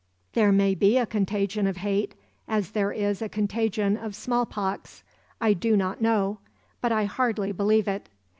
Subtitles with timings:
[0.33, 2.15] There may be a contagion of hate
[2.47, 5.03] as there is a contagion of smallpox;
[5.39, 6.39] I do not know,
[6.81, 8.09] but I hardly believe it.